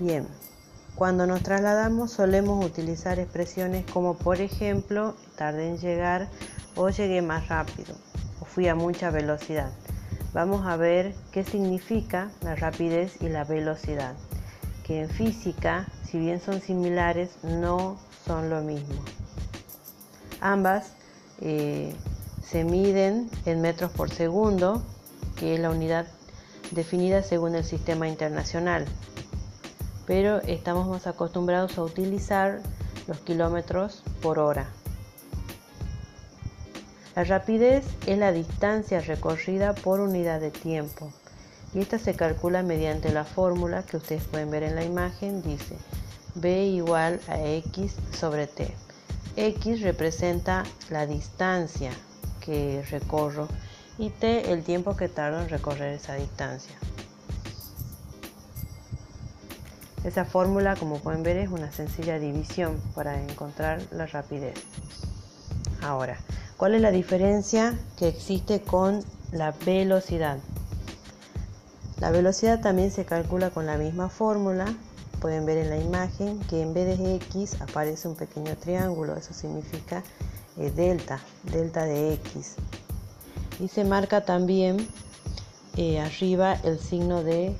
Bien, 0.00 0.26
cuando 0.94 1.26
nos 1.26 1.42
trasladamos 1.42 2.10
solemos 2.10 2.64
utilizar 2.64 3.18
expresiones 3.18 3.84
como 3.84 4.14
por 4.16 4.40
ejemplo 4.40 5.14
tardé 5.36 5.68
en 5.68 5.76
llegar 5.76 6.26
o 6.74 6.88
llegué 6.88 7.20
más 7.20 7.48
rápido 7.48 7.94
o 8.40 8.46
fui 8.46 8.66
a 8.66 8.74
mucha 8.74 9.10
velocidad. 9.10 9.70
Vamos 10.32 10.66
a 10.66 10.76
ver 10.76 11.14
qué 11.32 11.44
significa 11.44 12.30
la 12.40 12.54
rapidez 12.54 13.20
y 13.20 13.28
la 13.28 13.44
velocidad, 13.44 14.14
que 14.86 15.02
en 15.02 15.10
física, 15.10 15.86
si 16.02 16.18
bien 16.18 16.40
son 16.40 16.62
similares, 16.62 17.32
no 17.42 17.98
son 18.24 18.48
lo 18.48 18.62
mismo. 18.62 19.04
Ambas 20.40 20.94
eh, 21.42 21.94
se 22.42 22.64
miden 22.64 23.28
en 23.44 23.60
metros 23.60 23.90
por 23.90 24.08
segundo, 24.08 24.82
que 25.36 25.56
es 25.56 25.60
la 25.60 25.68
unidad 25.68 26.06
definida 26.70 27.22
según 27.22 27.54
el 27.54 27.64
sistema 27.64 28.08
internacional, 28.08 28.86
pero 30.10 30.40
estamos 30.40 30.88
más 30.88 31.06
acostumbrados 31.06 31.78
a 31.78 31.84
utilizar 31.84 32.62
los 33.06 33.18
kilómetros 33.18 34.02
por 34.20 34.40
hora. 34.40 34.68
La 37.14 37.22
rapidez 37.22 37.84
es 38.08 38.18
la 38.18 38.32
distancia 38.32 39.00
recorrida 39.02 39.72
por 39.72 40.00
unidad 40.00 40.40
de 40.40 40.50
tiempo 40.50 41.12
y 41.72 41.78
esta 41.78 42.00
se 42.00 42.14
calcula 42.14 42.64
mediante 42.64 43.12
la 43.12 43.22
fórmula 43.22 43.84
que 43.84 43.98
ustedes 43.98 44.24
pueden 44.24 44.50
ver 44.50 44.64
en 44.64 44.74
la 44.74 44.82
imagen, 44.82 45.42
dice 45.42 45.76
b 46.34 46.64
igual 46.64 47.20
a 47.28 47.40
x 47.40 47.94
sobre 48.12 48.48
t. 48.48 48.74
x 49.36 49.80
representa 49.80 50.64
la 50.88 51.06
distancia 51.06 51.92
que 52.40 52.82
recorro 52.90 53.46
y 53.96 54.10
t 54.10 54.50
el 54.50 54.64
tiempo 54.64 54.96
que 54.96 55.08
tardo 55.08 55.40
en 55.40 55.50
recorrer 55.50 55.94
esa 55.94 56.16
distancia. 56.16 56.74
Esa 60.04 60.24
fórmula, 60.24 60.76
como 60.76 60.98
pueden 60.98 61.22
ver, 61.22 61.36
es 61.36 61.50
una 61.50 61.70
sencilla 61.72 62.18
división 62.18 62.80
para 62.94 63.20
encontrar 63.20 63.80
la 63.92 64.06
rapidez. 64.06 64.54
Ahora, 65.82 66.18
¿Cuál 66.60 66.74
es 66.74 66.82
la 66.82 66.90
diferencia 66.90 67.74
que 67.96 68.06
existe 68.06 68.60
con 68.60 69.02
la 69.32 69.52
velocidad? 69.64 70.36
La 72.00 72.10
velocidad 72.10 72.60
también 72.60 72.90
se 72.90 73.06
calcula 73.06 73.48
con 73.48 73.64
la 73.64 73.78
misma 73.78 74.10
fórmula. 74.10 74.66
Pueden 75.22 75.46
ver 75.46 75.56
en 75.56 75.70
la 75.70 75.78
imagen 75.78 76.38
que 76.50 76.60
en 76.60 76.74
vez 76.74 76.98
de 76.98 77.14
x 77.14 77.62
aparece 77.62 78.08
un 78.08 78.14
pequeño 78.14 78.58
triángulo. 78.58 79.16
Eso 79.16 79.32
significa 79.32 80.02
eh, 80.58 80.70
delta, 80.70 81.20
delta 81.44 81.86
de 81.86 82.12
x. 82.12 82.56
Y 83.58 83.68
se 83.68 83.84
marca 83.84 84.26
también 84.26 84.86
eh, 85.78 85.98
arriba 85.98 86.58
el 86.62 86.78
signo 86.78 87.22
de 87.22 87.56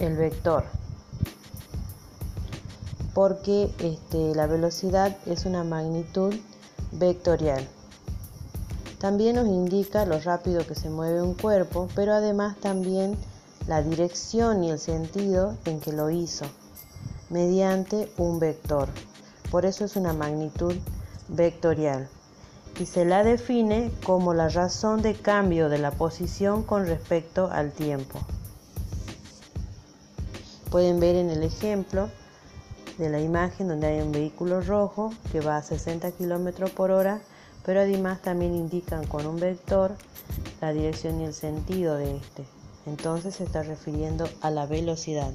vector. 0.00 0.64
Porque 3.14 3.70
este, 3.78 4.34
la 4.34 4.46
velocidad 4.46 5.16
es 5.26 5.44
una 5.44 5.64
magnitud 5.64 6.34
vectorial. 6.92 7.66
También 8.98 9.36
nos 9.36 9.48
indica 9.48 10.06
lo 10.06 10.20
rápido 10.20 10.66
que 10.66 10.74
se 10.74 10.88
mueve 10.88 11.22
un 11.22 11.34
cuerpo, 11.34 11.88
pero 11.94 12.14
además 12.14 12.56
también 12.60 13.16
la 13.66 13.82
dirección 13.82 14.64
y 14.64 14.70
el 14.70 14.78
sentido 14.78 15.56
en 15.64 15.80
que 15.80 15.92
lo 15.92 16.10
hizo, 16.10 16.46
mediante 17.28 18.12
un 18.16 18.38
vector. 18.38 18.88
Por 19.50 19.66
eso 19.66 19.84
es 19.84 19.96
una 19.96 20.12
magnitud 20.12 20.76
vectorial. 21.28 22.08
Y 22.78 22.86
se 22.86 23.04
la 23.04 23.22
define 23.22 23.92
como 24.04 24.34
la 24.34 24.48
razón 24.48 25.02
de 25.02 25.14
cambio 25.14 25.68
de 25.68 25.78
la 25.78 25.90
posición 25.90 26.62
con 26.62 26.86
respecto 26.86 27.50
al 27.52 27.72
tiempo. 27.72 28.18
Pueden 30.70 31.00
ver 31.00 31.16
en 31.16 31.28
el 31.28 31.42
ejemplo 31.42 32.08
de 33.02 33.10
la 33.10 33.20
imagen 33.20 33.68
donde 33.68 33.88
hay 33.88 34.00
un 34.00 34.12
vehículo 34.12 34.60
rojo 34.60 35.12
que 35.32 35.40
va 35.40 35.56
a 35.56 35.62
60 35.62 36.12
km 36.12 36.70
por 36.70 36.90
hora 36.90 37.20
pero 37.64 37.80
además 37.80 38.20
también 38.22 38.54
indican 38.54 39.06
con 39.06 39.26
un 39.26 39.38
vector 39.38 39.96
la 40.60 40.72
dirección 40.72 41.20
y 41.20 41.24
el 41.24 41.34
sentido 41.34 41.96
de 41.96 42.16
este. 42.16 42.44
Entonces 42.86 43.36
se 43.36 43.44
está 43.44 43.62
refiriendo 43.62 44.28
a 44.40 44.50
la 44.50 44.66
velocidad. 44.66 45.32